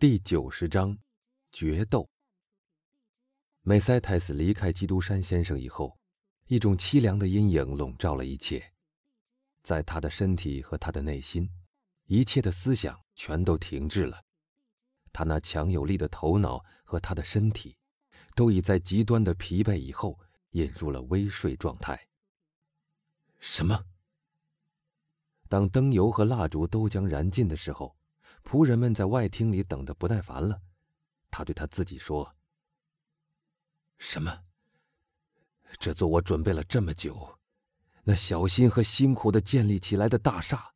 [0.00, 0.96] 第九十章，
[1.52, 2.08] 决斗。
[3.60, 5.94] 梅塞泰斯离开基督山先生以后，
[6.46, 8.72] 一种凄凉的阴影笼罩了一切，
[9.62, 11.50] 在他的身体和他的内心，
[12.06, 14.24] 一切的思想全都停滞了。
[15.12, 17.76] 他那强有力的头脑和他的身体，
[18.34, 20.18] 都已在极端的疲惫以后，
[20.52, 22.08] 引入了微睡状态。
[23.38, 23.84] 什么？
[25.50, 27.94] 当灯油和蜡烛都将燃尽的时候。
[28.50, 30.60] 仆人们在外厅里等得不耐烦了，
[31.30, 32.34] 他对他自己说
[33.96, 34.40] ：“什么？
[35.78, 37.38] 这座我准备了这么久，
[38.02, 40.72] 那小心和辛苦的建立起来的大厦，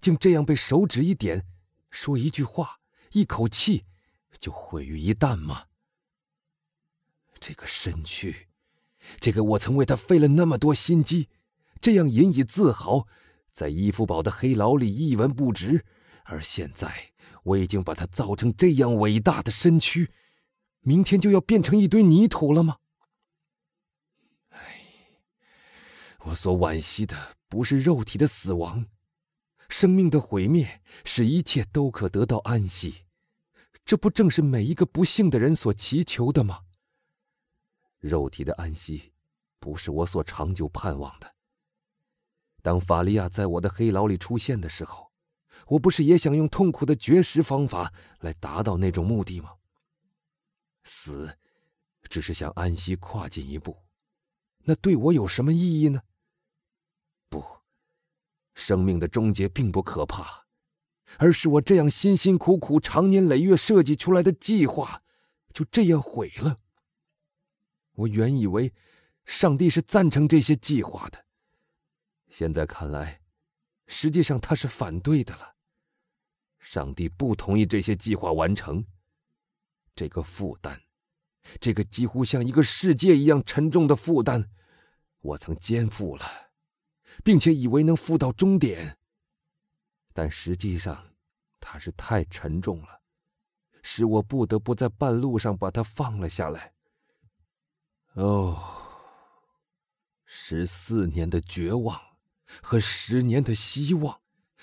[0.00, 1.44] 竟这样被手指一点，
[1.90, 2.78] 说一句话，
[3.10, 3.84] 一口气，
[4.38, 5.64] 就毁于一旦吗？
[7.40, 8.46] 这个身躯，
[9.18, 11.28] 这个我曾为他费了那么多心机，
[11.80, 13.08] 这样引以自豪，
[13.52, 15.84] 在伊夫堡的黑牢里一文不值。”
[16.28, 17.12] 而现在，
[17.44, 20.10] 我已经把它造成这样伟大的身躯，
[20.80, 22.78] 明天就要变成一堆泥土了吗？
[24.48, 24.80] 唉，
[26.24, 28.86] 我所惋惜的不是肉体的死亡，
[29.68, 33.04] 生命的毁灭使一切都可得到安息，
[33.84, 36.62] 这不正是每一个不幸的人所祈求的吗？
[38.00, 39.12] 肉体的安息，
[39.60, 41.32] 不是我所长久盼望的。
[42.62, 45.05] 当法利亚在我的黑牢里出现的时候。
[45.66, 49.52] 我不是也想用痛苦的绝食方法来达到那种目的吗？
[50.84, 51.36] 死，
[52.08, 53.76] 只是向安息跨进一步，
[54.64, 56.02] 那对我有什么意义呢？
[57.28, 57.44] 不，
[58.54, 60.46] 生命的终结并不可怕，
[61.18, 65.02] 而是我这样辛辛苦苦、长年累月设计出来的计划，
[65.52, 66.60] 就这样毁了。
[67.94, 68.72] 我原以为，
[69.24, 71.24] 上帝是赞成这些计划的，
[72.28, 73.20] 现在看来。
[73.88, 75.55] 实际上他是反对的了。
[76.68, 78.84] 上帝不同意这些计划完成。
[79.94, 80.76] 这个负担，
[81.60, 84.44] 这个几乎像一个世界一样沉重的负担，
[85.20, 86.24] 我曾肩负了，
[87.22, 88.98] 并且以为能负到终点。
[90.12, 91.14] 但实际上，
[91.60, 93.00] 它是太沉重了，
[93.84, 96.74] 使我不得不在半路上把它放了下来。
[98.14, 98.60] 哦，
[100.24, 102.00] 十四年的绝望。
[102.62, 104.20] 和十年的希望，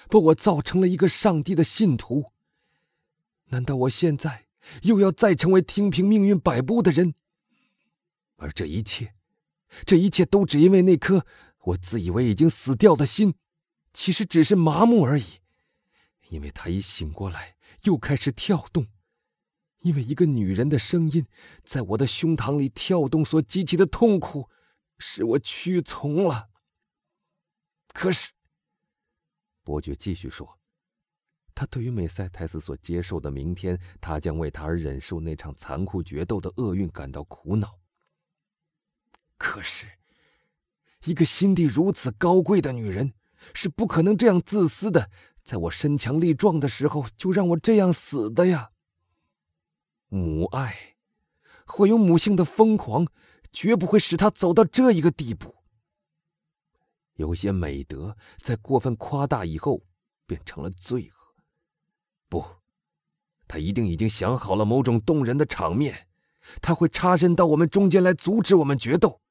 [0.09, 2.31] 把我造成了一个上帝的信徒。
[3.46, 4.47] 难道我现在
[4.84, 7.14] 又要再成为听凭命运摆布的人？
[8.38, 9.14] 而这一切，
[9.86, 11.25] 这一切都只因为那颗
[11.66, 13.36] 我自以为已经死掉的心，
[13.94, 15.25] 其实只是麻木而已。
[16.30, 18.88] 因为他一醒过来，又开始跳动。
[19.80, 21.28] 因为一个女人的声音
[21.64, 24.50] 在我的胸膛里跳动所激起的痛苦，
[24.97, 26.50] 使我屈从了。
[27.90, 28.31] 可是，
[29.63, 30.59] 伯爵继续说
[31.56, 37.79] ：“他对于美塞泰斯所接受的明天，他将为他而忍受那场残酷决斗的厄运感到苦恼。
[39.38, 39.88] 可是，
[41.06, 43.13] 一个心地如此高贵的女人，
[43.53, 45.09] 是不可能这样自私的，
[45.44, 48.72] 在我身强力壮的时候就让我这样死的呀。
[50.09, 50.96] 母爱，
[51.66, 53.07] 会有母性的疯狂，
[53.52, 55.56] 绝不会使她走到这一个地步。”
[57.16, 59.85] 有些美德在过分夸大以后，
[60.25, 61.44] 变成了罪恶。
[62.28, 62.44] 不，
[63.47, 66.07] 他一定已经想好了某种动人的场面，
[66.62, 69.22] 他会插身到我们中间来阻止我们决斗，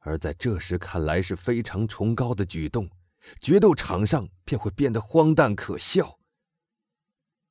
[0.00, 2.90] 而在这时看来是非常崇高的举动，
[3.40, 6.18] 决斗场上便会变得荒诞可笑。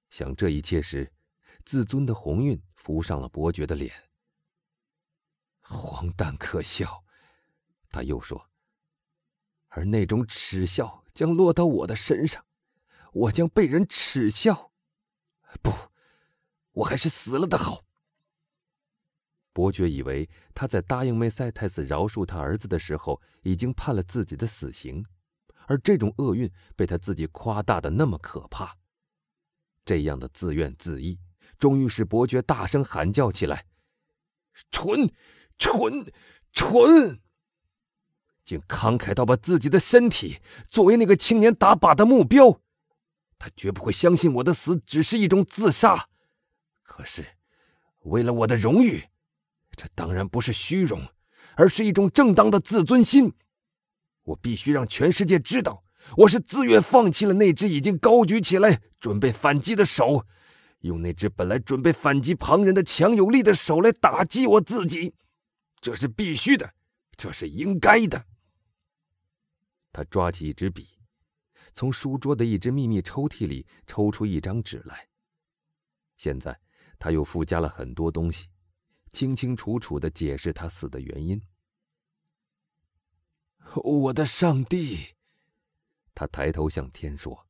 [0.10, 1.12] 想这一切时，
[1.66, 3.92] 自尊的红晕浮上了伯爵的脸。
[5.62, 7.04] 荒诞可笑，
[7.90, 8.49] 他又说。
[9.70, 12.46] 而那种耻笑将落到我的身上，
[13.14, 14.72] 我将被人耻笑。
[15.62, 15.72] 不，
[16.72, 17.84] 我还是死了的好。
[19.52, 25.06] 伯爵以为他在答应梅塞泰斯饶恕他儿子的时候，已经判了自己的死刑，
[25.68, 28.78] 而这种厄运被他自己夸大的那么可怕。
[29.84, 31.18] 这样的自怨自艾，
[31.58, 33.66] 终于使伯爵大声喊叫起来
[34.72, 35.12] ：“蠢，
[35.58, 36.14] 蠢，
[36.54, 37.20] 蠢！”
[38.50, 42.60] 竟慷慨到把自己的身体作为那个青年打靶的目标，
[43.38, 46.08] 他绝不会相信我的死只是一种自杀。
[46.82, 47.24] 可是，
[48.06, 49.04] 为了我的荣誉，
[49.76, 51.00] 这当然不是虚荣，
[51.54, 53.32] 而是一种正当的自尊心。
[54.24, 55.84] 我必须让全世界知道，
[56.18, 60.26] 我是自愿放弃了那只已经高举起来准备反击的手，
[60.80, 65.14] 用那只本来准备反击旁人的强有力的手来打击我自己。
[65.80, 66.74] 这是必须的，
[67.16, 68.26] 这是应该的。
[70.00, 70.88] 他抓起一支笔，
[71.74, 75.10] 从书桌的一只秘密抽屉里抽出一张纸来。
[76.16, 76.58] 现在
[76.98, 78.48] 他又附加了很多东西，
[79.12, 81.42] 清清楚楚的解释他死的原因。
[83.76, 85.16] 我的上帝！
[86.16, 87.46] 他抬头向天说：“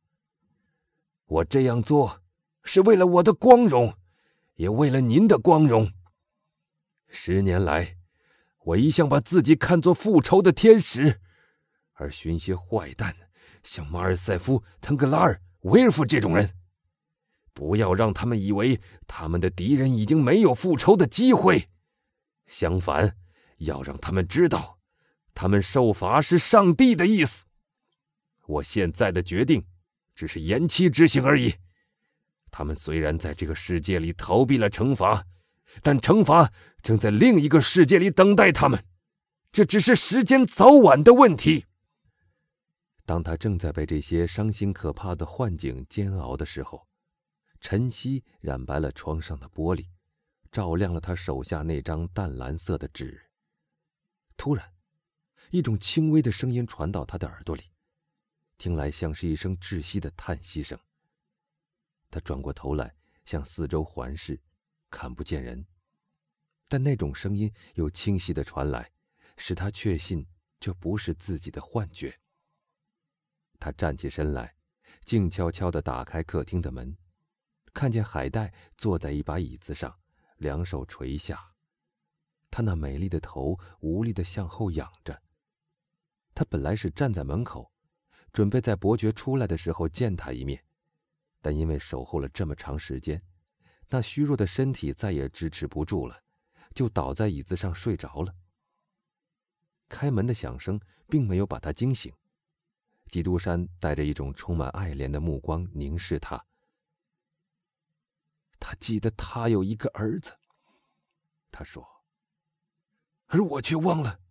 [1.27, 2.23] 我这样做
[2.63, 3.95] 是为了我的光荣，
[4.55, 5.93] 也为了您的光荣。
[7.09, 7.99] 十年来，
[8.57, 11.21] 我一向把自己看作复仇的天使，
[11.99, 13.15] 而寻些坏蛋，
[13.63, 16.49] 像马尔塞夫·腾格拉尔、维尔夫这种人。”
[17.51, 21.67] 不要让他们以为他们的敌人已经没有复仇的机会，
[22.47, 23.17] 相反，
[23.57, 24.79] 要让他们知道，
[25.33, 27.43] 他们受罚是上帝的意思。
[28.45, 29.65] 我现在的决定
[30.15, 31.53] 只是延期执行而已。
[32.49, 35.25] 他们虽然在这个世界里逃避了惩罚，
[35.81, 36.49] 但惩罚
[36.81, 38.81] 正在另一个世界里等待他们，
[39.51, 41.65] 这只是时间早晚的问题。
[43.09, 46.87] 当他正在被这些伤心可怕的幻境煎熬的时候。
[47.59, 49.87] 晨曦染白了窗上的玻璃，
[50.51, 53.19] 照亮了他手下那张淡蓝色的纸。
[54.37, 54.75] 突然，
[55.49, 57.63] 一种轻微的声音传到他的耳朵里，
[58.59, 60.77] 听来像是一声窒息的叹息声。
[62.11, 62.95] 他转过头来，
[63.25, 64.39] 向四周环视，
[64.91, 65.65] 看不见人，
[66.67, 68.91] 但那种声音又清晰的传来，
[69.35, 70.27] 使他确信
[70.59, 72.15] 这不是自己的幻觉。
[73.59, 74.55] 他站起身来，
[75.05, 76.95] 静悄悄地打开客厅的门。
[77.73, 79.95] 看见海带坐在一把椅子上，
[80.37, 81.53] 两手垂下，
[82.49, 85.21] 他那美丽的头无力地向后仰着。
[86.33, 87.71] 他本来是站在门口，
[88.31, 90.63] 准备在伯爵出来的时候见他一面，
[91.41, 93.21] 但因为守候了这么长时间，
[93.89, 96.23] 那虚弱的身体再也支持不住了，
[96.73, 98.33] 就倒在椅子上睡着了。
[99.87, 102.13] 开门的响声并没有把他惊醒，
[103.09, 106.45] 基督山带着一种充满爱怜的目光凝视他。
[108.59, 110.37] 他记得他有一个儿子，
[111.51, 112.03] 他说，
[113.25, 114.21] 而我却忘了，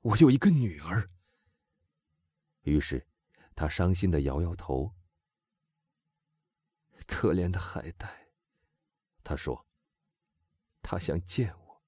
[0.00, 1.08] 我有一个女儿。
[2.62, 3.06] 于是，
[3.54, 4.94] 他伤心的摇摇头。
[7.06, 8.28] 可怜的海带，
[9.24, 9.66] 他说，
[10.82, 11.82] 他想见我，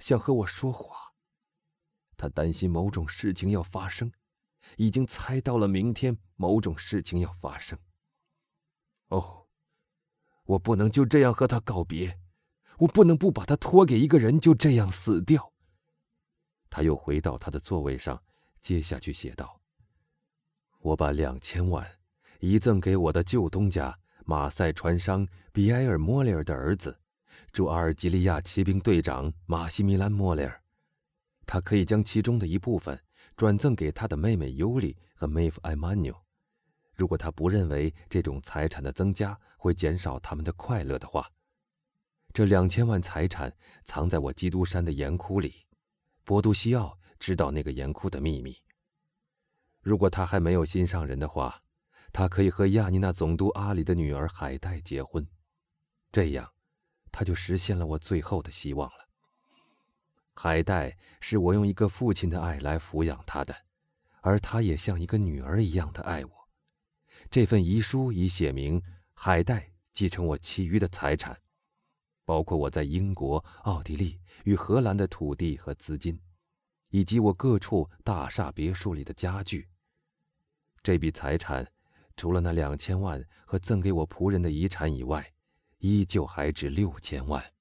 [0.00, 1.14] 想和我说话，
[2.16, 4.12] 他担心某种事情要发生，
[4.76, 7.78] 已经猜到了明天某种事情要发生。
[9.08, 9.40] 哦。
[10.46, 12.18] 我不能就这样和他告别，
[12.76, 15.54] 我不能不把他托给一个人就这样死掉。
[16.68, 18.22] 他又回到他的座位上，
[18.60, 19.58] 接下去写道
[20.80, 21.90] ：“我把两千万
[22.40, 27.00] 遗赠给我的旧东家马赛船商比埃尔·莫雷尔的儿子，
[27.50, 30.62] 驻阿尔及利亚骑兵队长马西米兰·莫雷尔。
[31.46, 33.02] 他可以将其中的一部分
[33.36, 36.14] 转赠给他的妹妹尤里和妹夫·艾曼纽。”
[36.94, 41.28] 如果他不认为这种财产的增加会减少他们的快乐的话，
[42.32, 43.52] 这两千万财产
[43.84, 45.66] 藏在我基督山的盐窟里。
[46.22, 48.56] 博杜西奥知道那个盐窟的秘密。
[49.80, 51.60] 如果他还没有心上人的话，
[52.12, 55.26] 他可以和亚尼娜总督阿里的女儿海黛结婚，
[56.12, 56.50] 这样，
[57.10, 59.03] 他就实现了我最后的希望了。
[60.34, 63.54] 海带是我用一个父亲的爱来抚养他的，
[64.20, 66.30] 而他也像一个女儿一样的爱我。
[67.30, 68.82] 这份遗书已写明，
[69.14, 71.40] 海带继承我其余的财产，
[72.24, 76.20] 包括我在英国、奥地利与荷兰的土地和资金，
[76.90, 79.68] 以及我各处大厦别墅里的家具。
[80.82, 81.66] 这笔财产，
[82.16, 85.32] 除了那两千万和赠给我仆人的遗产以外，
[85.78, 87.53] 依旧还值六千万。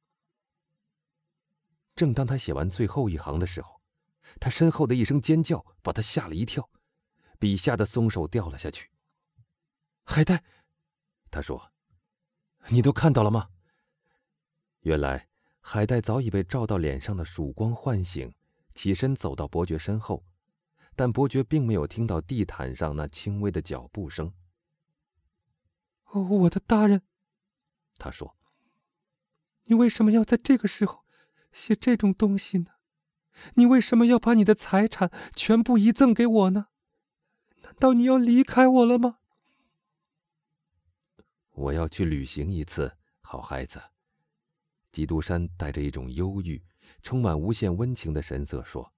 [1.96, 3.82] 正当他写完最后一行的时候，
[4.40, 6.70] 他身后的一声尖叫把他吓了一跳，
[7.40, 8.90] 笔下的松手掉了下去。
[10.06, 10.44] 海带，
[11.30, 11.72] 他说
[12.70, 13.50] ：“你都看到了吗？”
[14.82, 15.30] 原来
[15.62, 18.34] 海带早已被照到脸上的曙光唤醒，
[18.74, 20.26] 起身走到伯爵身后，
[20.96, 24.34] 但伯爵并没有听到地毯上那轻微的脚步声。
[26.12, 27.04] “哦，我的大人，”
[27.98, 28.36] 他说
[29.66, 31.03] ，“你为什么要在这个时候
[31.54, 32.72] 写这种东西呢？
[33.56, 36.68] 你为什么要把你的财产全部遗赠给我呢？
[37.62, 39.20] 难道你要离开我了吗？”
[41.52, 43.82] 我要去旅行一次，好孩子。
[44.92, 46.64] 基督山带着一种忧郁、
[47.02, 48.94] 充满无限温情的神色说：“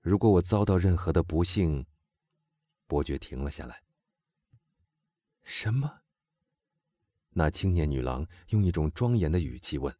[0.00, 1.86] 如果我遭到任何的不幸，
[2.86, 3.82] 伯爵停了下来。
[5.44, 6.00] 什么？
[7.30, 9.94] 那青年女郎用一种庄严的语气问。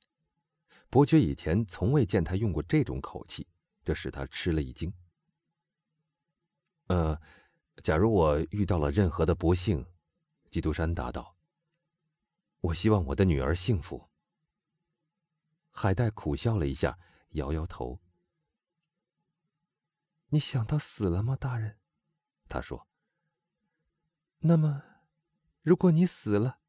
[0.91, 3.47] 伯爵以前从未见他用过这种口气，
[3.85, 4.93] 这使他吃了一惊。
[6.87, 7.21] 呃，
[7.83, 9.87] 假如我遇到了任何的不幸。
[10.51, 11.37] 基督山答道
[12.61, 14.09] ：“我希望我的女儿幸福。”
[15.71, 16.99] 海带苦笑了一下，
[17.33, 18.01] 摇摇头。
[20.33, 21.79] “你想到死了吗，大人？”
[22.49, 22.89] 他说。
[24.41, 24.83] “那么，
[25.61, 26.61] 如果你死了，”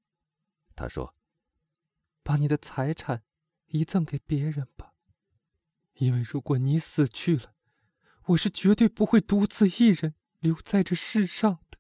[0.76, 1.16] 他说
[2.22, 3.24] ，“把你的财产
[3.70, 4.94] 遗赠给别人吧，
[5.94, 7.54] 因为如果你死去了，
[8.26, 11.78] 我是绝对不会独自一人留在这世上的。”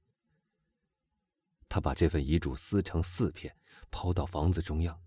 [1.69, 3.55] 他把这份遗嘱撕成四片，
[3.91, 4.99] 抛到房子中央，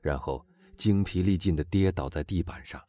[0.00, 2.82] 然后精疲力尽的跌倒在地板上。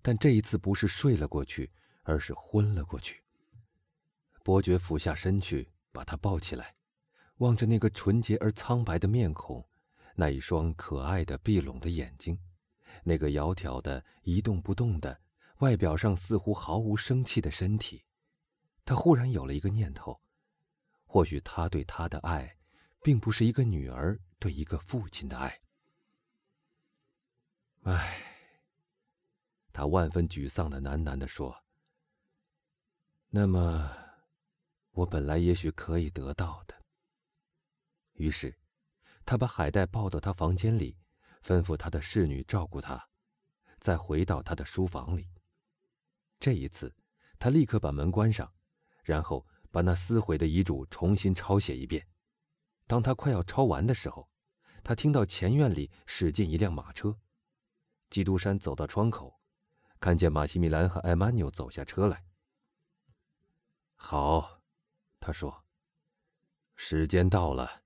[0.00, 3.22] 但这一次不是睡了过去，而是昏了过去。
[4.42, 6.76] 伯爵俯下身去，把他抱起来，
[7.38, 9.68] 望着那个纯洁而苍白的面孔，
[10.18, 12.38] 那一双可爱的闭拢的眼睛，
[13.04, 15.20] 那个窈窕的一动不动的、
[15.58, 18.02] 外表上似乎毫无生气的身体，
[18.84, 20.18] 他忽然有了一个念头。
[21.04, 22.56] 或许他对她的爱，
[23.02, 25.60] 并不是一个女儿对一个父亲的爱。
[27.82, 28.22] 唉，
[29.72, 31.64] 他万分沮丧的喃喃地说
[33.30, 33.94] ：“那么，
[34.90, 36.74] 我本来也许可以得到的。”
[38.14, 38.58] 于是，
[39.26, 40.96] 他把海带抱到他房间里，
[41.42, 43.10] 吩咐他的侍女照顾他，
[43.80, 45.28] 再回到他的书房里。
[46.40, 46.96] 这一次，
[47.38, 48.50] 他立刻把门关上，
[49.04, 49.46] 然后。
[49.68, 52.08] 把那撕毁的遗嘱重新抄写一遍。
[52.86, 54.30] 当他快要抄完的时候，
[54.82, 57.18] 他听到前院里驶进一辆马车。
[58.08, 59.38] 基督山走到窗口，
[60.00, 62.24] 看见马西米兰和艾曼纽走下车来。
[63.96, 64.62] 好，
[65.20, 65.66] 他说
[66.76, 67.82] ：“时间到了。”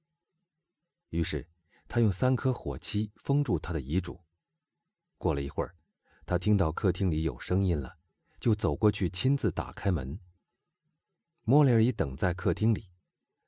[1.11, 1.47] 于是
[1.87, 4.21] 他用三颗火漆封住他的遗嘱。
[5.19, 5.77] 过了一会儿，
[6.25, 7.99] 他听到客厅里有声音了，
[8.41, 10.19] 就走过去亲自打开门。
[11.43, 12.89] 莫雷尔已等在客厅里，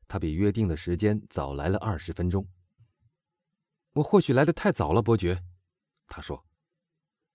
[0.06, 2.48] 他比约定的时间早来了二十分钟。
[3.94, 5.44] 我或许来的太早了，伯爵，
[6.08, 6.44] 他说，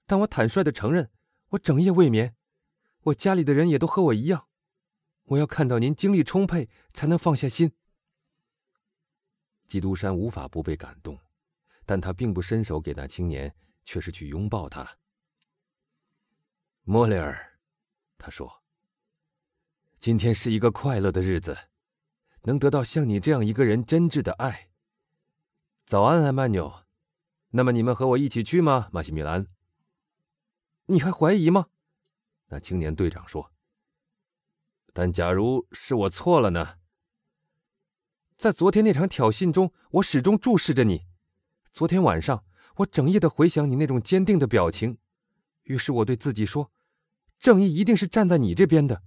[0.05, 1.11] 但我坦率的承认，
[1.49, 2.35] 我整夜未眠，
[3.03, 4.47] 我家里的人也都和我一样。
[5.25, 7.73] 我要看到您精力充沛，才能放下心。
[9.67, 11.19] 基督山无法不被感动，
[11.85, 14.97] 但他并不伸手给那青年，却是去拥抱他。
[16.83, 17.59] 莫雷尔，
[18.17, 18.63] 他说。
[19.99, 21.57] 今天是一个快乐的日子，
[22.43, 24.69] 能得到像你这样一个人真挚的爱。
[25.85, 26.85] 早安，艾曼纽。
[27.49, 29.47] 那么你们和我一起去吗，马西米兰？
[30.85, 31.67] 你还怀疑吗？
[32.45, 33.51] 那青年队长说。
[34.93, 36.76] 但假如是我错了呢？
[38.37, 41.07] 在昨天那场挑衅中，我始终注视着你。
[41.71, 44.99] 昨天晚上，我整夜的回想你那种坚定的表情，
[45.63, 46.71] 于是我对自己说：
[47.39, 49.01] 正义一定是站在你这边的。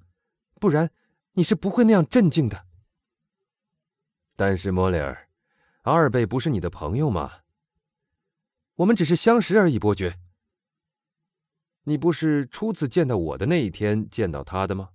[0.59, 0.91] 不然，
[1.35, 2.67] 你是不会那样镇静的。
[4.35, 5.29] 但是莫里尔，
[5.83, 7.43] 阿尔贝不是你的朋友吗？
[8.77, 10.19] 我们只是相识而已，伯爵。
[11.85, 14.91] 你不是初次见到我的那一天见到他的吗？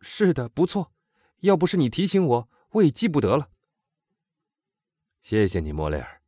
[0.00, 0.92] 是的，不错。
[1.40, 3.48] 要不是你提醒我，我也记不得了。
[5.22, 6.22] 谢谢你，莫雷尔。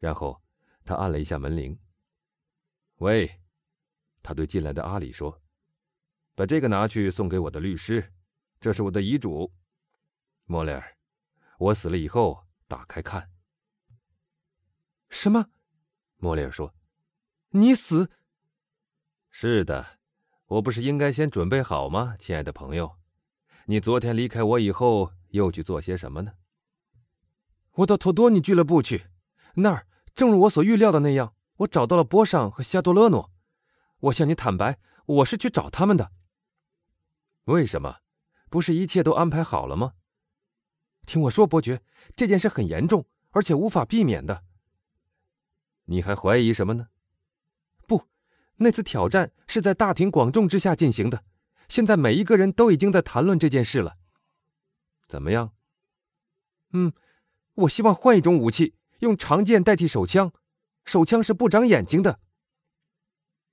[0.00, 0.42] 然后
[0.84, 1.78] 他按了一下门铃。
[2.96, 3.40] 喂，
[4.20, 5.40] 他对进来的阿里说。
[6.34, 8.12] 把这个拿去送给我的律师，
[8.58, 9.54] 这是我的遗嘱，
[10.46, 10.96] 莫雷尔。
[11.58, 13.30] 我死了以后，打开看。
[15.08, 15.50] 什么？
[16.16, 16.74] 莫雷尔说
[17.50, 18.10] ：“你死？”
[19.30, 20.00] 是的，
[20.46, 22.98] 我不是应该先准备好吗，亲爱的朋友？
[23.66, 26.34] 你昨天离开我以后，又去做些什么呢？
[27.72, 29.06] 我到托多尼俱乐部去，
[29.56, 33.32] 那儿正如我所预料的那样，我找到了波尚和夏多勒诺。
[33.98, 36.12] 我向你坦白，我是去找他们的。
[37.46, 37.98] 为什么？
[38.48, 39.94] 不是一切都安排好了吗？
[41.04, 41.82] 听我说，伯爵，
[42.14, 44.44] 这件事很严重，而且无法避免的。
[45.86, 46.88] 你还怀疑什么呢？
[47.88, 48.06] 不，
[48.58, 51.24] 那次挑战是在大庭广众之下进行的。
[51.68, 53.96] 现在每一个人都已经在谈论这件事了。
[55.06, 55.54] 怎么样？
[56.72, 56.92] 嗯，
[57.54, 60.32] 我希望换一种武器，用长剑代替手枪。
[60.84, 62.20] 手枪是不长眼睛的。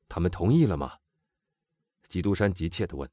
[0.10, 0.98] 他们同意了吗？
[2.10, 3.10] 基督山急切地问。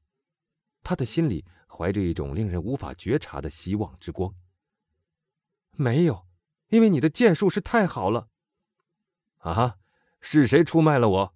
[0.83, 4.33] 他的心里怀着一种令人无法觉察的希望之光。
[5.71, 6.27] 没有，
[6.67, 8.27] 因为你的剑术是太好了。
[9.37, 9.77] 啊，
[10.19, 11.35] 是谁出卖了我？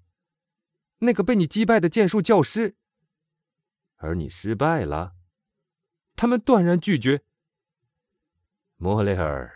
[0.99, 2.75] 那个被你击败的剑术教师。
[3.95, 5.15] 而你失败了。
[6.15, 7.21] 他们断然拒绝。
[8.77, 9.51] 莫雷尔，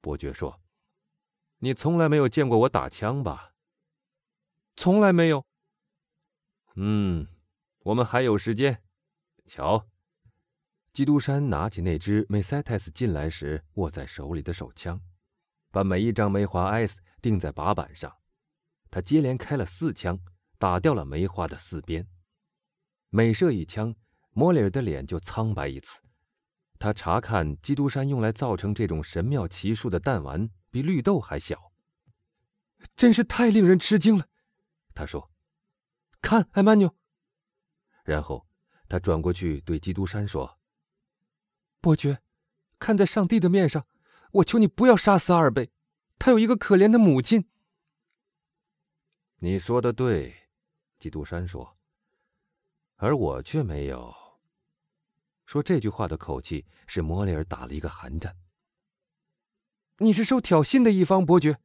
[0.00, 0.60] 伯爵说
[1.58, 3.54] ：“你从来没有见过我打枪吧？”
[4.76, 5.44] 从来没有。
[6.76, 7.26] 嗯，
[7.80, 8.82] 我们还有时间。
[9.44, 9.88] 瞧，
[10.92, 15.00] 基督山拿起那只梅塞泰斯进来时握在手里的手枪，
[15.70, 18.14] 把每一张梅花 S 钉在靶板上。
[18.90, 20.20] 他接连开了四枪，
[20.58, 22.06] 打掉了梅花的四边。
[23.10, 23.94] 每射一枪，
[24.38, 25.98] 莫里尔的脸就苍白一次。
[26.78, 31.72] 他查看基督山用来造成这种神妙奇术的弹丸，比绿豆还小，
[32.94, 34.28] 真是太令人吃惊了。
[34.94, 35.32] 他说
[36.22, 36.94] ：“看，艾曼纽。”
[38.06, 38.46] 然后
[38.88, 40.60] 他转过去对基督山说
[41.82, 42.22] ：“伯爵，
[42.78, 43.88] 看在上帝的面上，
[44.30, 45.72] 我求你不要杀死阿尔贝，
[46.16, 47.48] 他有一个可怜的母亲。”
[49.42, 50.48] 你说的对，
[51.00, 51.76] 基督山说。
[53.00, 54.27] 而我却没有。
[55.48, 58.36] 说这句话的口气使莫里尔打了一个寒战。
[60.00, 61.58] 你是受挑衅的一方，伯爵。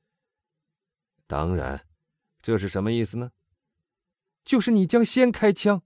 [1.28, 1.86] 当然，
[2.42, 3.34] 这是什么意思呢？
[4.46, 5.84] 就是你将先开枪。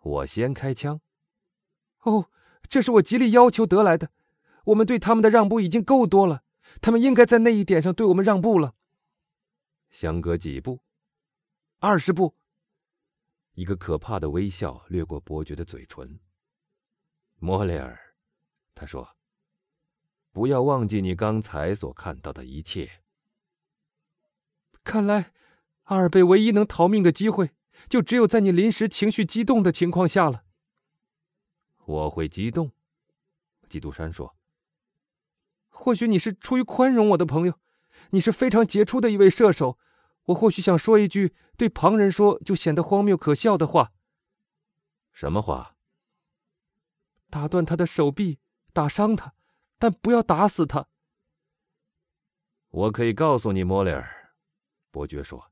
[0.00, 1.00] 我先开枪。
[2.00, 2.28] 哦，
[2.68, 4.10] 这是我极力要求得来的。
[4.64, 6.42] 我们对他们的让步已经够多了，
[6.82, 8.74] 他们应该在那一点上对我们让步了。
[9.90, 10.80] 相隔几步？
[11.78, 12.34] 二十步。
[13.52, 16.18] 一个可怕的微笑掠过伯爵的嘴唇。
[17.42, 17.98] 莫雷尔，
[18.74, 19.16] 他说
[20.30, 23.02] ：“不要忘记你刚才所看到的一切。”
[24.84, 25.32] 看来，
[25.84, 27.52] 阿尔贝唯一能逃命的机会，
[27.88, 30.44] 就只有在你临时情绪激动的情况下了。
[31.86, 32.72] 我会激动，
[33.70, 34.36] 基督山说
[35.70, 37.54] ：“或许你是出于宽容我的朋友，
[38.10, 39.78] 你是非常杰出的一位射手。”
[40.24, 43.92] 我或许想说一句对旁人说就显得荒谬可笑的话。
[45.10, 45.74] 什么话？
[47.30, 48.38] 打断他的手臂，
[48.72, 49.32] 打伤他，
[49.78, 50.88] 但不要打死他。
[52.68, 54.34] 我可以告诉你，莫里尔，
[54.90, 55.50] 伯爵说：“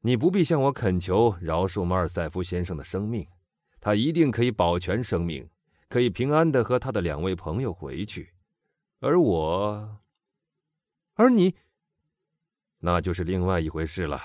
[0.00, 3.28] 你不必向我恳求饶恕马尔塞夫先生的生命，
[3.80, 5.48] 他一定可以保全生命，
[5.88, 8.32] 可以平安的和他的两位朋友回去。
[9.00, 10.00] 而我，
[11.14, 11.54] 而你。”
[12.82, 14.18] 那就是另外一回事了，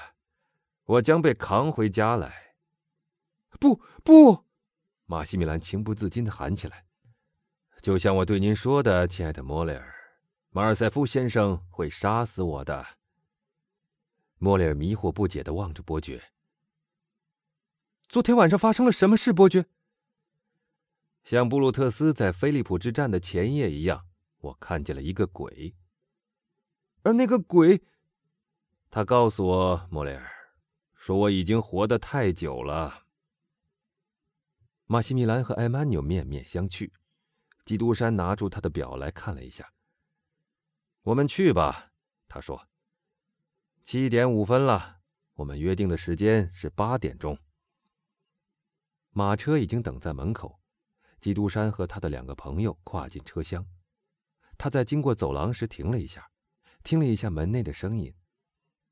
[0.85, 2.55] 我将被扛回家来。
[3.59, 4.44] 不不，
[5.05, 6.85] 马西米兰情不自禁的喊起来
[7.81, 9.93] ：“就像我对您说的，亲爱的莫雷尔，
[10.49, 12.85] 马尔塞夫先生会杀死我的。”
[14.39, 16.31] 莫雷尔迷惑不解的望着伯爵
[18.09, 19.65] ：“昨天晚上发生了什么事，伯爵？”
[21.23, 24.07] 像布鲁特斯在菲利普之战的前夜一样，
[24.39, 25.75] 我看见了一个鬼，
[27.03, 27.83] 而那个鬼。
[28.89, 30.31] 他告诉我，莫雷尔，
[30.93, 33.04] 说我已经活得太久了。
[34.87, 36.91] 马西米兰和艾曼纽面面相觑，
[37.65, 39.73] 基督山拿出他的表来看了一下。
[41.01, 41.91] 我们去吧，
[42.27, 42.67] 他说。
[43.81, 44.99] 七点五分了，
[45.33, 47.35] 我们约定的时间是八点钟。
[49.09, 50.59] 马车已经等在门口，
[51.19, 53.65] 基督山和他的两个朋友跨进车厢。
[54.55, 56.29] 他在经过走廊时停了一下，
[56.83, 58.13] 听了一下门内的声音。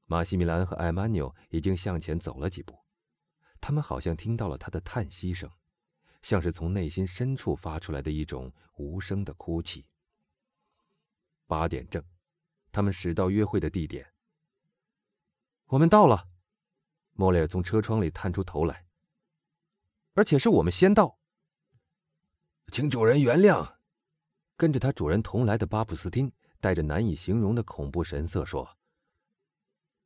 [0.08, 2.80] 马西米兰和艾曼纽已经向前走了几步，
[3.62, 5.50] 他们好像听到了他的叹息声，
[6.24, 9.86] 像是从内心深处发出来的一种无声的哭泣。
[11.46, 12.04] 八点正，
[12.72, 14.12] 他们驶到约会的地点。
[15.68, 16.28] 我们到了，
[17.12, 18.86] 莫里尔从车窗里探出头来。
[20.16, 21.20] 而且是我们先到。
[22.72, 23.76] 请主人原谅，
[24.56, 28.78] 跟着他主人同来的巴布斯汀带着难以形容的恐怖神色说。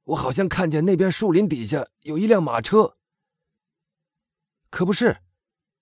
[0.05, 2.97] 我好像看见那边树林底下有一辆马车。
[4.69, 5.21] 可不是，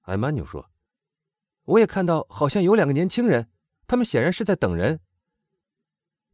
[0.05, 0.71] 艾曼纽说
[1.65, 3.51] ：“我也看到，好像有两个年轻人，
[3.87, 4.99] 他们显然是在等人。”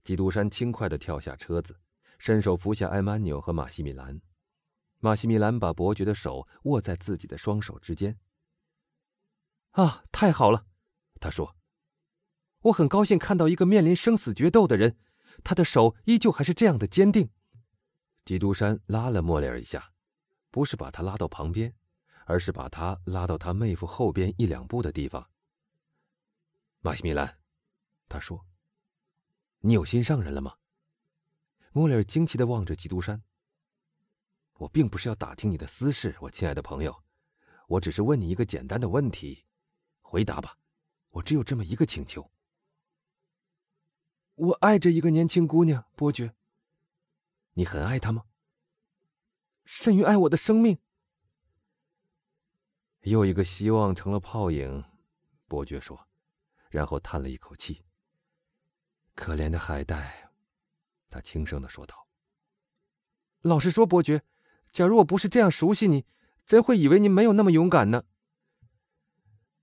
[0.03, 1.79] 基督山轻快的跳下车子，
[2.19, 4.21] 伸手扶下艾曼纽和马西米兰。
[4.99, 8.19] 马西米兰把伯爵的手握在自己的双手之间。
[9.71, 10.65] 啊，太好了，
[11.19, 11.55] 他说
[12.63, 14.97] ：“我很高兴看到一个面临生死决斗的人，
[15.43, 17.29] 他的手依旧还是这样的坚定。”
[18.25, 19.93] 基督山拉了莫里尔一下，
[20.51, 21.73] 不是把他拉到旁边，
[22.31, 25.29] 而是把他拉到他妹夫后边一两步的地方。
[26.79, 27.37] 马西米兰，
[28.07, 28.45] 他说
[29.59, 30.55] ：“你有心上人了吗？”
[31.73, 33.21] 莫里尔惊奇的望着基督山。
[34.53, 37.03] 我并不是要打听你的私事，我亲爱的朋友，
[37.67, 39.43] 我只是问你一个简单的问题，
[39.99, 40.57] 回答吧。
[41.09, 42.31] 我只有这么一个请求。
[44.35, 46.33] 我爱着一个年轻姑娘，伯爵。
[47.55, 48.23] 你很爱他吗？
[49.65, 50.79] 甚于爱我的生命。
[53.01, 54.83] 又一个希望成了泡影，
[55.47, 56.07] 伯爵说，
[56.69, 57.83] 然后叹了一口气。
[59.15, 60.31] 可怜的海带，
[61.09, 62.07] 他轻声的说道。
[63.41, 64.23] 老实说，伯爵，
[64.71, 66.05] 假如我不是这样熟悉你，
[66.45, 68.03] 真会以为您没有那么勇敢呢。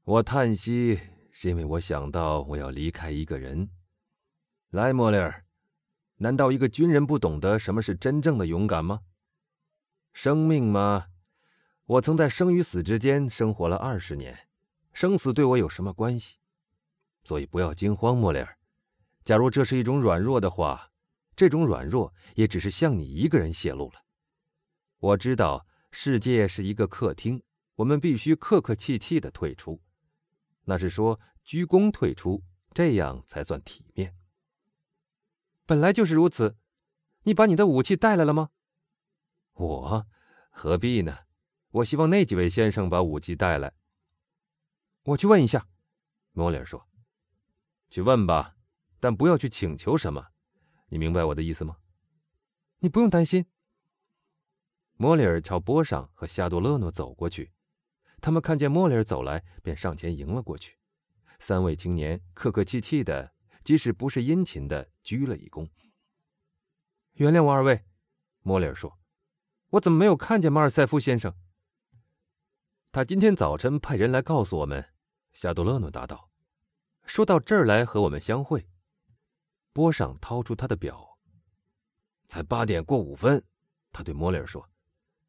[0.02, 0.98] 我叹息，
[1.30, 3.70] 是因为我想到我要离开一个人。
[4.70, 5.44] 来，莫里尔，
[6.16, 9.02] 难道一个军人不懂得什么是真正的勇敢吗？
[10.12, 11.07] 生命吗？
[11.88, 14.46] 我曾在生与死之间生活了二十年，
[14.92, 16.36] 生死对我有什么关系？
[17.24, 18.58] 所以不要惊慌，莫里尔。
[19.24, 20.92] 假如这是一种软弱的话，
[21.34, 24.04] 这种软弱也只是向你一个人泄露了。
[24.98, 27.42] 我知道世界是一个客厅，
[27.76, 29.80] 我们必须客客气气的退出，
[30.64, 32.42] 那是说鞠躬退出，
[32.74, 34.14] 这样才算体面。
[35.64, 36.58] 本来就是如此。
[37.22, 38.50] 你把你的武器带来了吗？
[39.54, 40.06] 我
[40.50, 41.20] 何必呢？
[41.70, 43.74] 我希望那几位先生把武器带来。
[45.04, 45.68] 我去问一下。
[46.32, 46.88] 莫里尔说
[47.88, 48.56] ：“去问吧，
[49.00, 50.28] 但不要去请求什么。
[50.88, 51.78] 你明白我的意思吗？”
[52.80, 53.46] 你不用担心。
[54.94, 57.52] 莫里尔朝波上和夏多勒诺走过去，
[58.20, 60.78] 他们看见莫里尔走来，便上前迎了过去。
[61.38, 63.34] 三位青年客客气气的。
[63.64, 65.68] 即使不是殷勤的鞠了一躬。
[67.14, 67.84] 原谅我二位，
[68.40, 68.98] 莫里尔说
[69.72, 71.34] ：“我怎么没有看见马尔塞夫先生？”
[72.90, 74.92] 他今天早晨派人来告诉我们。
[75.32, 76.30] 夏多勒诺答道
[77.04, 78.68] ：“说到这儿来和我们相会。”
[79.72, 81.18] 波上掏出他的表，
[82.26, 83.44] 才八点过五分。
[83.92, 84.70] 他对莫里尔说：“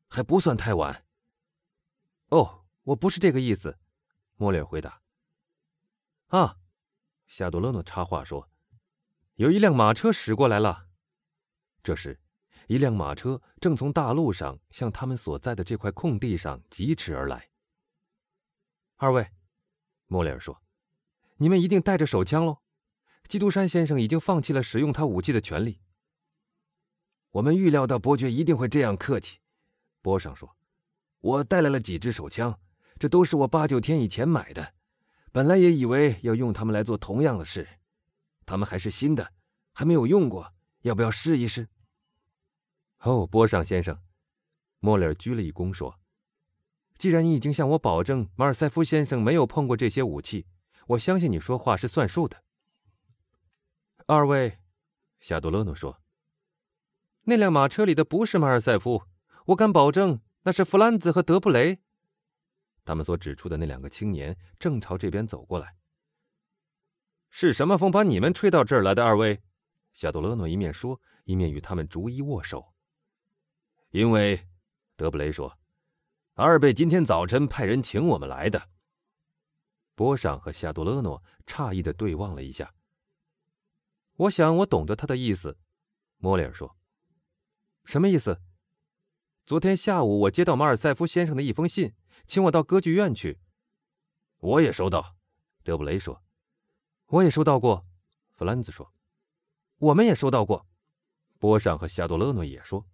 [0.08, 1.06] 还不算太晚。”
[2.30, 3.78] 哦，我不是这个意思。”
[4.38, 5.02] 莫里尔回答。
[6.30, 6.58] “啊。”
[7.28, 8.50] 夏多勒诺插话说
[9.36, 10.88] ：“有一辆马车驶过来了。”
[11.84, 12.20] 这时，
[12.70, 17.50] 一辆马车正从大路上向他们所在的这块空地上疾驰而来。
[18.98, 19.28] 二位，
[20.06, 20.62] 莫里尔说
[21.38, 22.60] ：“你们一定带着手枪喽？
[23.28, 25.80] 基督山先生已经放弃了使用他武器的权利。”
[27.34, 29.40] 我们预料到伯爵一定会这样客气，
[30.04, 30.56] 波上说
[31.22, 32.60] ：“我带来了几支手枪，
[33.00, 34.76] 这都是我八九天以前买的。”
[35.34, 37.68] 本来也以为要用它们来做同样的事，
[38.46, 39.34] 它们还是新的，
[39.74, 41.68] 还没有用过，要不要试一试？
[43.00, 43.98] 哦，波尚先生，
[44.80, 46.00] 莫里尔鞠了一躬说
[47.00, 50.48] ：“既然你已经向我保证马尔塞夫先生没有碰过这些武器，
[50.88, 52.44] 我相信你说话是算数的。”
[54.06, 54.60] 二位，
[55.22, 56.02] 夏多勒诺说
[57.24, 59.04] ：“那辆马车里的不是马尔塞夫，
[59.46, 61.80] 我敢保证那是弗兰兹和德布雷。”
[62.84, 65.78] 他们所指出的那两个青年正朝这边走过来。
[67.30, 69.06] 是什么风把你们吹到这儿来的？
[69.06, 69.42] 二位，
[69.94, 72.74] 夏多勒诺一面说，一面与他们逐一握手。
[73.92, 74.48] 因为，
[74.96, 75.58] 德布雷说，
[76.36, 78.70] 阿尔贝今天早晨派人请我们来的。
[79.96, 82.76] 波尚和夏多勒诺诧异的对望了一下。
[84.16, 85.58] 我想我懂得他的意思，
[86.18, 86.78] 莫里尔说。
[87.84, 88.40] 什么意思？
[89.44, 91.96] 昨天下午我接到马尔塞夫先生的一封信。
[92.28, 93.40] 请我到歌剧院去。
[94.38, 95.16] 我也收到，
[95.64, 96.22] 德布雷说。
[97.08, 97.88] 我也收到过，
[98.36, 98.94] 弗兰兹说。
[99.78, 100.68] 我们也收到过，
[101.40, 102.86] 波尚和夏多勒诺也说。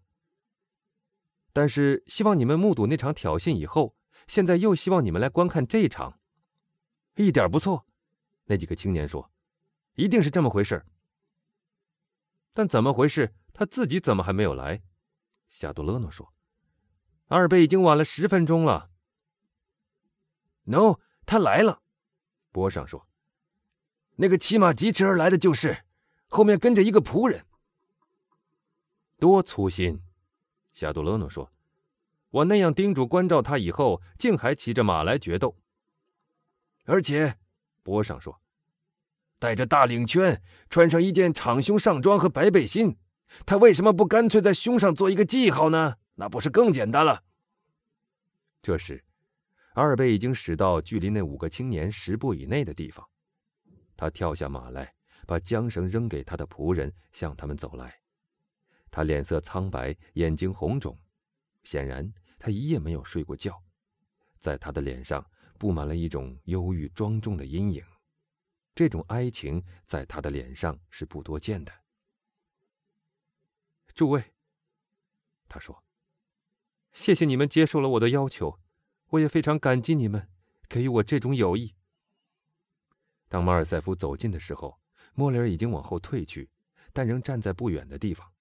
[1.56, 3.96] 但是希望你们目睹那场挑衅以后，
[4.28, 6.20] 现在又希望你们来观看这一场，
[7.16, 7.88] 一点不错。
[8.48, 9.32] 那几个青年说
[9.96, 10.86] ：“一定是这么回事。”
[12.52, 13.34] 但怎么回事？
[13.54, 14.84] 他自己怎么还没有来？
[15.48, 16.34] 夏多勒诺说
[17.32, 18.92] ：“阿尔贝已经晚了十分钟了。”
[20.68, 21.82] No，他来了。
[22.52, 23.08] 波尚说
[24.20, 25.86] ：“那个骑马疾驰而来的就是，
[26.28, 27.46] 后面跟着一个仆人。
[29.18, 30.02] 多粗心。”
[30.76, 31.50] 夏多勒诺说
[32.30, 35.56] ：“我那样叮嘱关照他以后，竟还骑着马来决斗。
[36.84, 37.38] 而且，
[37.82, 38.42] 波上说，
[39.40, 42.98] 带着大领圈，穿上一件敞胸上装和白背心，
[43.46, 45.96] 他为什么不干脆在胸上做一个记号呢？
[46.16, 47.24] 那不是更简单了？”
[48.62, 49.02] 这时。
[49.76, 53.06] 阿尔贝已经驶到距离那五个青年十步以内的地方，
[53.96, 54.94] 他跳下马来，
[55.26, 58.00] 把缰绳扔给他的仆人，向他们走来。
[58.92, 60.98] 他脸色苍白，眼睛红肿，
[61.64, 63.64] 显然他一夜没有睡过觉，
[64.40, 65.26] 在他的脸上
[65.58, 67.84] 布满了一种忧郁庄重的阴影，
[68.74, 71.72] 这种哀情在他的脸上是不多见的。
[73.94, 74.34] 诸位，
[75.48, 75.84] 他说
[76.92, 78.60] ：“谢谢你们接受了我的要求。”
[79.10, 80.30] 我也非常感激你们
[80.68, 81.76] 给予我这种友谊。
[83.30, 84.82] 当马尔塞夫走近的时候，
[85.14, 86.50] 莫里尔已经往后退去，
[86.92, 88.34] 但仍站在不远的地方。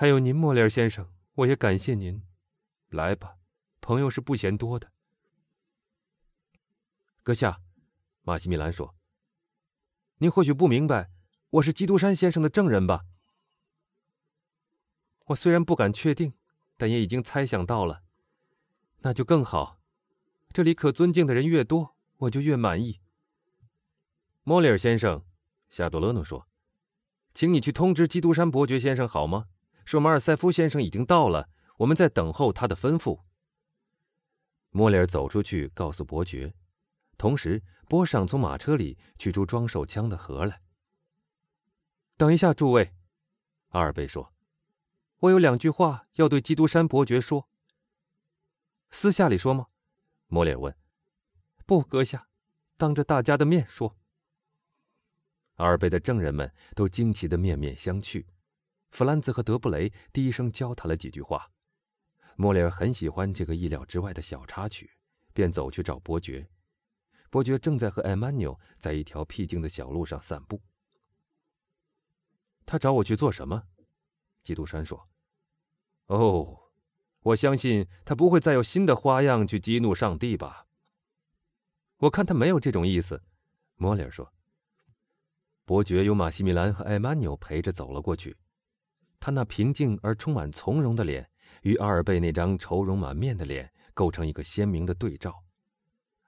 [0.00, 2.22] 还有您，莫里尔先生，我也感谢您。
[2.88, 3.36] 来吧，
[3.82, 4.90] 朋友是不嫌多的。
[7.22, 7.60] 阁下，
[8.22, 8.94] 马西米兰说
[10.16, 11.10] ：“您或许不明白，
[11.50, 13.04] 我是基督山先生的证人吧？
[15.26, 16.32] 我虽然不敢确定，
[16.78, 18.02] 但也已经猜想到了。”
[19.04, 19.82] 那就更好，
[20.50, 23.02] 这里可尊敬的人越多，我就越满意。
[24.44, 25.26] 莫里尔先生，
[25.68, 26.48] 夏多勒诺说
[27.34, 29.48] ：“请你去通知基督山伯爵先生好吗？
[29.84, 33.20] 说马尔塞夫先生已经到了，我们在等候他的吩咐。”
[34.70, 36.54] 莫里尔走出去告诉伯爵，
[37.18, 40.62] 同时波尚从马车里取出装手枪的盒来。
[42.16, 42.94] 等一下，诸位，
[43.70, 44.32] 阿尔贝说
[45.20, 47.48] ：“我有两句话要对基督山伯爵说。”
[48.90, 49.66] 私下里说吗？
[50.28, 50.76] 莫里尔问。
[51.66, 52.28] “不，阁下，
[52.76, 53.96] 当着大家的面说。”
[55.56, 58.24] 阿尔贝的证人们都惊奇的面面相觑，
[58.90, 61.50] 弗兰兹和德布雷低声交谈了几句话。
[62.36, 64.90] 莫里尔很喜欢这个意料之外的小插曲，
[65.32, 66.48] 便走去找伯爵。
[67.28, 70.60] 伯爵正在和艾曼纽在一条僻静的小路上散步。
[72.66, 73.64] 他找我去做什么？
[74.42, 75.08] 基督山说
[76.06, 76.70] ：“哦，
[77.20, 80.66] 我相信他不会再有新的花样去激怒上帝吧。”
[81.98, 83.22] 我看他没有这种意思，
[83.76, 84.32] 莫里尔说。
[85.66, 88.36] 伯爵由马西米兰和艾曼纽陪着走了过去，
[89.20, 91.30] 他那平静而充满从容的脸
[91.62, 95.44] 与阿尔贝那张愁容满面的脸构成一个鲜明的对照。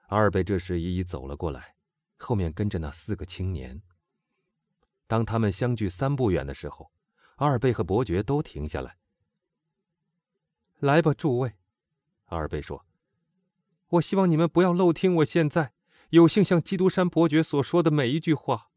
[0.07, 1.75] 阿尔贝这时已已走了过来，
[2.19, 3.81] 后面跟着那四个青年。
[5.07, 6.91] 当他们相距三步远的时候，
[7.37, 8.97] 阿尔贝和伯爵都停下来。
[10.79, 11.53] “来吧，诸位。”
[12.25, 12.85] 阿尔贝说
[13.89, 15.73] ，“我希望你们不要漏听我现在
[16.09, 18.69] 有幸向基督山伯爵所说的每一句话。”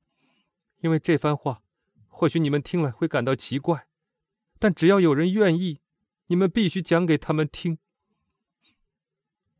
[0.81, 1.62] 因为这番话，
[2.09, 3.87] 或许你们听了会感到奇怪，
[4.59, 5.81] 但只要有人愿意，
[6.27, 7.79] 你们必须讲给他们听。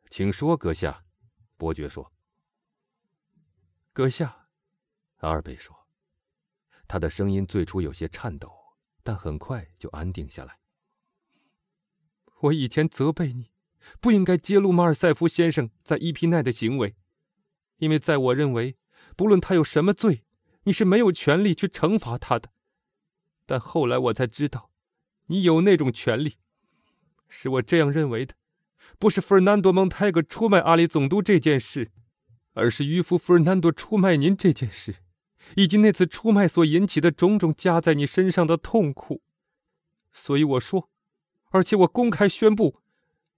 [0.09, 1.04] 请说，阁下。”
[1.56, 2.12] 伯爵说。
[3.92, 4.48] “阁下。”
[5.18, 5.87] 阿尔贝说，
[6.87, 8.52] 他的声音最初有些颤抖，
[9.02, 10.61] 但很快就安定下来。
[12.42, 13.50] “我以前责备你，
[14.00, 16.96] 不应该揭露马尔塞夫先生在伊皮奈的行为，
[17.78, 18.76] 因为在我认为，
[19.16, 20.22] 不论他有什么罪。”
[20.66, 22.50] 你是没有权利去惩罚他的，
[23.46, 24.72] 但后来我才知道，
[25.26, 26.36] 你有那种权利。
[27.28, 28.34] 是我这样认为的，
[28.98, 31.90] 不是费尔南多·蒙泰格出卖阿里总督这件事，
[32.52, 34.96] 而是渔夫费尔南多出卖您这件事，
[35.56, 39.22] 以及那次出卖所引起的种种加在你身上的痛苦。
[40.12, 40.88] 所以我说，
[41.50, 42.80] 而且我公开宣布，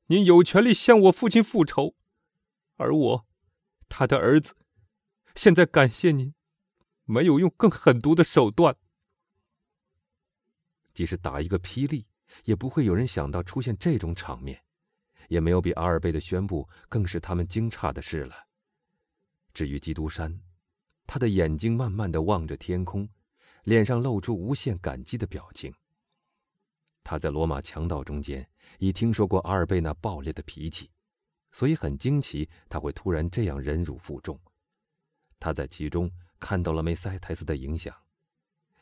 [0.07, 1.95] 您有权利向我父亲复仇，
[2.77, 3.27] 而我，
[3.89, 4.55] 他的儿子，
[5.35, 6.35] 现在感谢您。
[7.11, 8.77] 没有用更狠毒的手段，
[10.99, 12.05] 即使打一个霹雳，
[12.43, 14.61] 也不会有人想到出现这种场面，
[15.29, 18.35] 也没有比阿尔贝的宣布更使他们惊诧的事了。
[19.55, 20.43] 至于基督山，
[21.07, 23.09] 他的眼睛慢慢的望着天空，
[23.63, 25.73] 脸上露出无限感激的表情。
[27.05, 28.45] 他在罗马强盗中间
[28.81, 30.91] 已听说过阿尔贝那暴烈的脾气，
[31.53, 34.37] 所以很惊奇他会突然这样忍辱负重。
[35.39, 36.11] 他在其中。
[36.41, 37.95] 看到了梅塞泰斯的影响，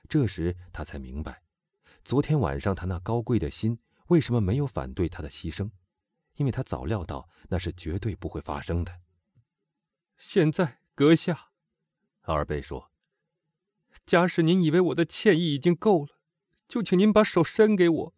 [0.08, 1.42] 这时他才明白，
[2.06, 5.72] 昨天晚上他那高贵的心为什么没有反对他的牺牲，
[6.36, 9.00] 因为他早料到那是绝对不会发生的。
[10.16, 11.48] 现在，阁下，
[12.20, 12.92] 阿尔贝说
[14.06, 16.20] ：“假使您以为我的歉意已经够了，
[16.68, 18.14] 就请您把手伸给我。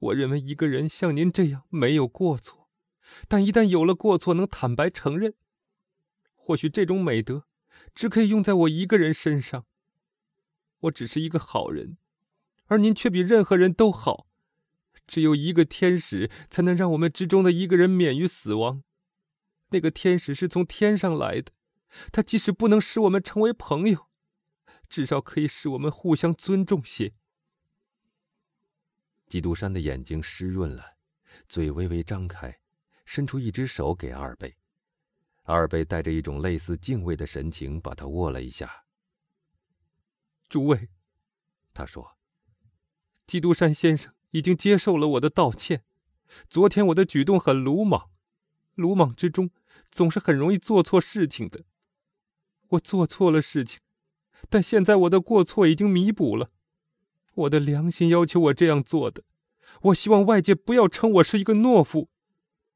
[0.00, 2.68] 我认为一个人像您这样没有过错，
[3.28, 5.34] 但一旦有了过错，能坦白承认，
[6.34, 7.46] 或许这种美德。”
[7.94, 9.64] 只可以用在我一个人身上。
[10.80, 11.98] 我只是一个好人，
[12.66, 14.26] 而您却比任何人都好。
[15.06, 18.82] 只有一个天使才能让我们之中的一个人免于死亡。
[19.70, 21.52] 那个天使是从天上来的，
[22.12, 24.08] 他即使不能使我们成为朋友，
[24.88, 27.14] 至少可以使我们互相尊重些。
[29.26, 30.96] 基督山的眼睛湿润了，
[31.48, 32.60] 嘴微微张开，
[33.04, 34.56] 伸出一只手给阿尔贝。
[35.44, 38.84] 阿尔贝带着一种类似敬畏的神情，把他握了一下。
[40.48, 40.88] 诸位，
[41.72, 42.16] 他说
[43.26, 45.82] ：“基督山先生已经接受了我的道歉。
[46.48, 48.10] 昨天我的举动很鲁莽，
[48.74, 49.50] 鲁莽之中
[49.90, 51.64] 总是很容易做错事情的。
[52.70, 53.80] 我做错了事情，
[54.48, 56.48] 但现在我的过错已经弥补了。
[57.34, 59.22] 我的良心要求我这样做的。
[59.82, 62.08] 我希望外界不要称我是一个懦夫。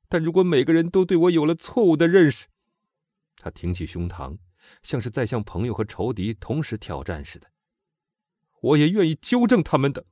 [0.09, 2.47] 但如果每个人都对我有了错误的认识，
[3.37, 4.39] 他挺起胸膛，
[4.83, 7.49] 像是在向朋友和仇敌同时挑战似的。
[8.61, 10.07] 我也愿意纠正他们的。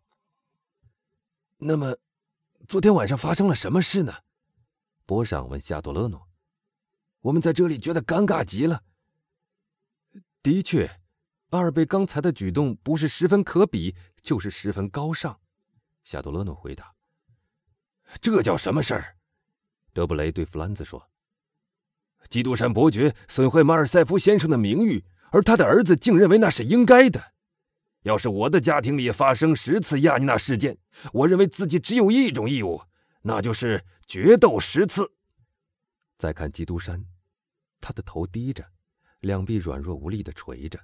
[1.61, 1.97] 那么，
[2.68, 4.14] 昨天晚上发生了什么事呢？
[5.05, 6.29] 波尚问夏多勒诺。
[7.21, 8.85] 我们在这里觉得尴尬极了。
[10.40, 10.88] 的确，
[11.51, 15.40] 阿尔贝刚才的举动不是十分可比，就是十分高尚。
[16.05, 16.94] 夏多勒诺回答。
[18.21, 19.16] 这叫什么事儿？
[19.92, 21.11] 德布雷对弗兰兹说。
[22.31, 27.33] 基督山伯爵损坏马尔塞夫先生的名誉，而他的儿子竟认为那是应该的。
[28.02, 30.78] 要是我的家庭里发生十次亚妮娜事件，
[31.12, 32.80] 我认为自己只有一种义务，
[33.22, 35.12] 那就是决斗十次。
[36.16, 37.04] 再看基督山，
[37.80, 38.64] 他的头低着，
[39.20, 40.78] 两臂软弱无力的垂着，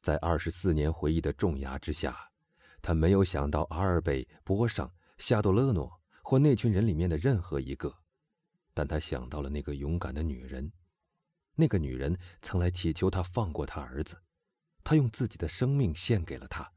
[0.00, 2.30] 在二十四年回忆的重压之下，
[2.80, 7.94] 他没有想到阿尔贝、波尚、夏多勒诺或那群人里面的任何一个，
[8.74, 10.72] 但他想到了那个勇敢的女人，
[11.54, 14.16] 那个女人曾来祈求他放过他儿子。
[14.86, 16.72] 他用自己的生命献给了他，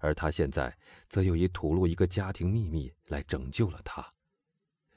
[0.00, 0.74] 而他现在
[1.06, 4.14] 则又以吐露一个家庭秘密来拯救了他。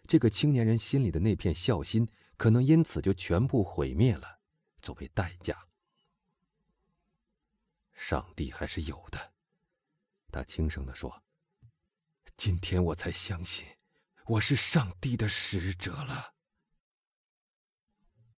[0.08, 4.40] 这个青年人心里的那片孝心，可能因此就全部毁灭了，
[4.82, 5.68] 作为代价。
[7.92, 9.34] 上帝还是有的，
[10.32, 11.22] 他轻声地说
[12.38, 13.66] ：“今天我才相信，
[14.26, 16.36] 我是上帝的使者了。”